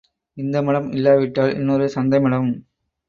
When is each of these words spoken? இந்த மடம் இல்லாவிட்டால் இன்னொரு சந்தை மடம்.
இந்த 0.37 0.61
மடம் 0.61 0.87
இல்லாவிட்டால் 0.91 1.53
இன்னொரு 1.53 1.89
சந்தை 1.89 2.19
மடம். 2.19 2.49